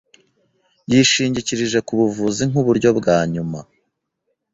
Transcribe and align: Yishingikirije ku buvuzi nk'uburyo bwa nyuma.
Yishingikirije 0.91 1.79
ku 1.87 1.93
buvuzi 1.99 2.43
nk'uburyo 2.49 2.89
bwa 2.97 3.17
nyuma. 3.33 3.59